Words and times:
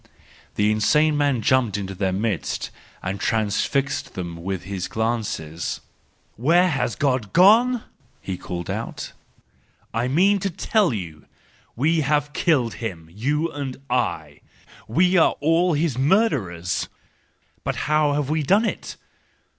The 0.55 0.71
insane 0.71 1.15
man 1.15 1.43
jumped 1.43 1.77
into 1.77 1.93
their 1.93 2.11
midst 2.11 2.71
and 3.03 3.19
transfixed 3.19 4.15
them 4.15 4.41
with 4.41 4.63
his 4.63 4.87
glances." 4.87 5.79
Where 6.37 6.83
is 6.83 6.95
God 6.95 7.33
gone?" 7.33 7.83
he 8.19 8.35
called 8.35 8.67
out." 8.67 9.13
I 9.93 10.07
mean 10.07 10.39
to 10.39 10.49
tell 10.49 10.91
you! 10.91 11.27
We 11.75 11.99
have 12.01 12.33
killed 12.33 12.73
him 12.81 13.11
,—you 13.13 13.51
and 13.51 13.77
I! 13.91 14.41
We 14.87 15.17
are 15.17 15.35
all 15.39 15.73
his 15.73 15.99
murderers! 15.99 16.89
But 17.63 17.75
how 17.85 18.13
have 18.13 18.27
we 18.27 18.41
done 18.41 18.65
it 18.65 18.97